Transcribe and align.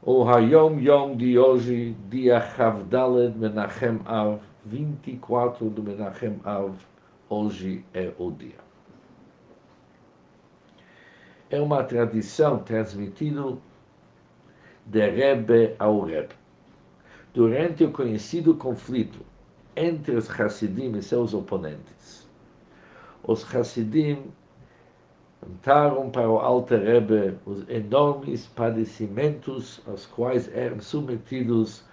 O 0.00 0.22
Hayom 0.22 0.78
Yom 0.78 1.16
de 1.16 1.36
hoje, 1.36 1.96
dia 2.08 2.40
Chavdaled 2.40 3.36
Menachem 3.36 4.00
Av, 4.06 4.40
24 4.64 5.68
do 5.70 5.82
Menachem 5.82 6.38
Av, 6.44 6.72
hoje 7.28 7.84
é 7.92 8.12
o 8.16 8.30
dia. 8.30 8.60
É 11.50 11.60
uma 11.60 11.82
tradição 11.82 12.60
transmitida 12.60 13.58
de 14.86 15.10
Rebbe 15.10 15.74
ao 15.80 16.02
Rebbe. 16.02 16.36
Durante 17.34 17.82
o 17.82 17.90
conhecido 17.90 18.54
conflito 18.54 19.18
entre 19.74 20.14
os 20.14 20.30
Hassidim 20.30 20.96
e 20.96 21.02
seus 21.02 21.34
oponentes, 21.34 22.28
os 23.24 23.42
Hassidim 23.52 24.30
contaram 25.40 26.10
para 26.10 26.28
o 26.28 26.38
Alter 26.38 26.80
Rebbe 26.80 27.38
os 27.46 27.68
enormes 27.68 28.46
padecimentos 28.46 29.80
aos 29.86 30.04
quais 30.06 30.52
eram 30.54 30.80
submetidos 30.80 31.84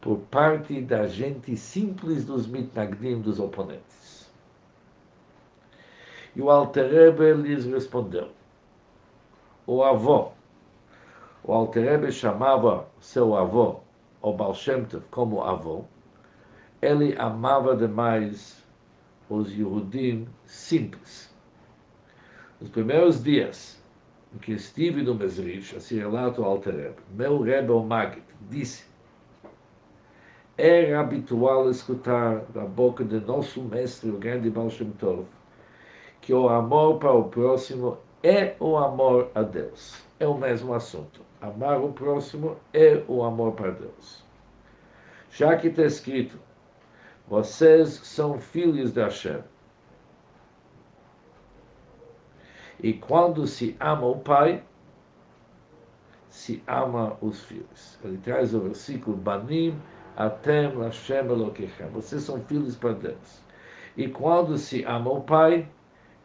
por 0.00 0.18
parte 0.30 0.80
da 0.80 1.06
gente 1.06 1.56
simples 1.56 2.24
dos 2.24 2.46
mitnagdim, 2.46 3.20
dos 3.20 3.38
oponentes. 3.38 4.30
E 6.34 6.40
o 6.40 6.50
Alter 6.50 6.90
Rebbe 6.90 7.34
lhes 7.34 7.64
respondeu. 7.66 8.30
O 9.66 9.82
avô, 9.82 10.30
o 11.44 11.52
Alter 11.52 11.84
Rebbe 11.84 12.12
chamava 12.12 12.86
seu 13.00 13.36
avô, 13.36 13.80
o 14.20 14.32
Baal 14.32 14.54
Shem 14.54 14.84
Tov, 14.84 15.04
como 15.10 15.42
avô, 15.42 15.84
ele 16.80 17.16
amava 17.16 17.76
demais 17.76 18.62
os 19.28 19.52
Yehudim 19.52 20.26
simples 20.44 21.31
nos 22.62 22.70
primeiros 22.70 23.20
dias 23.22 23.82
em 24.32 24.38
que 24.38 24.52
estive 24.52 25.02
no 25.02 25.16
Mesrich, 25.16 25.76
assim 25.76 25.98
relata 25.98 26.40
o 26.40 26.44
Alter 26.44 26.74
Rebbe, 26.74 27.02
meu 27.10 27.42
Rebbe 27.42 27.72
o 27.72 27.84
disse 28.48 28.84
era 30.56 31.00
habitual 31.00 31.68
escutar 31.68 32.36
da 32.54 32.64
boca 32.64 33.02
de 33.02 33.18
nosso 33.18 33.60
mestre, 33.62 34.10
o 34.10 34.16
grande 34.16 34.48
Baal 34.48 34.70
Shem 34.70 34.92
Tov, 34.92 35.24
que 36.20 36.32
o 36.32 36.48
amor 36.48 37.00
para 37.00 37.12
o 37.12 37.24
próximo 37.24 37.98
é 38.22 38.54
o 38.60 38.76
amor 38.76 39.28
a 39.34 39.42
Deus. 39.42 40.00
É 40.20 40.26
o 40.28 40.38
mesmo 40.38 40.72
assunto. 40.72 41.20
Amar 41.40 41.80
o 41.80 41.92
próximo 41.92 42.56
é 42.72 43.02
o 43.08 43.24
amor 43.24 43.54
para 43.54 43.72
Deus. 43.72 44.22
Já 45.32 45.56
que 45.56 45.66
está 45.66 45.82
escrito, 45.82 46.38
vocês 47.26 47.88
são 48.04 48.38
filhos 48.38 48.92
de 48.92 49.00
Hashem, 49.00 49.42
E 52.82 52.94
quando 52.94 53.46
se 53.46 53.76
ama 53.78 54.06
o 54.06 54.18
pai, 54.18 54.62
se 56.28 56.62
ama 56.66 57.16
os 57.20 57.44
filhos. 57.44 57.98
Ele 58.02 58.18
traz 58.18 58.54
o 58.54 58.60
versículo 58.60 59.16
Banim 59.16 59.78
Atem 60.16 60.74
Lashem 60.74 61.18
Elokechem. 61.18 61.88
Vocês 61.88 62.22
são 62.22 62.40
filhos 62.42 62.74
para 62.74 62.94
Deus. 62.94 63.40
E 63.96 64.08
quando 64.08 64.58
se 64.58 64.82
ama 64.84 65.10
o 65.12 65.20
pai, 65.20 65.68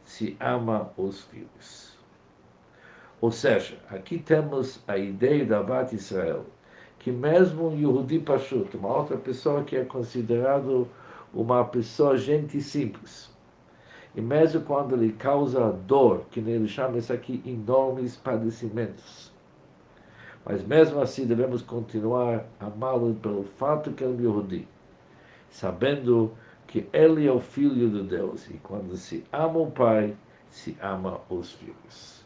se 0.04 0.36
ama 0.40 0.92
os 0.98 1.22
filhos. 1.26 1.96
Ou 3.22 3.32
seja, 3.32 3.78
aqui 3.90 4.18
temos 4.18 4.82
a 4.88 4.98
ideia 4.98 5.46
da 5.46 5.62
Bat 5.62 5.94
Israel, 5.94 6.46
que 7.00 7.12
mesmo 7.12 7.70
um 7.70 7.78
Yehudi 7.78 8.20
Pashut, 8.20 8.76
uma 8.78 8.96
outra 8.96 9.18
pessoa 9.18 9.64
que 9.64 9.76
é 9.76 9.84
considerado 9.84 10.88
uma 11.34 11.66
pessoa 11.66 12.18
gente 12.18 12.62
simples, 12.62 13.30
e 14.16 14.22
mesmo 14.22 14.62
quando 14.62 14.96
ele 14.96 15.14
causa 15.14 15.72
dor, 15.72 16.26
que 16.32 16.40
ele 16.40 16.68
chama 16.68 16.98
isso 16.98 17.14
aqui 17.14 17.42
enormes 17.46 18.16
padecimentos. 18.16 19.32
Mas 20.46 20.64
mesmo 20.64 21.02
assim 21.02 21.26
devemos 21.26 21.62
continuar 21.62 22.46
amá-lo 22.60 23.14
pelo 23.16 23.44
fato 23.44 23.92
que 23.92 24.04
ele 24.04 24.20
é 24.20 24.22
Yehudi, 24.22 24.68
sabendo 25.50 26.32
que 26.66 26.88
ele 26.94 27.28
é 27.28 27.32
o 27.32 27.40
filho 27.40 27.90
de 27.90 28.04
Deus. 28.04 28.50
E 28.50 28.54
quando 28.56 28.96
se 28.96 29.26
ama 29.32 29.60
o 29.60 29.72
pai, 29.72 30.16
se 30.50 30.78
ama 30.82 31.20
os 31.30 31.52
filhos. 31.52 32.26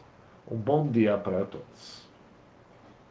Um 0.50 0.56
bom 0.56 0.88
dia 0.88 1.18
para 1.18 1.44
todos. 1.44 2.01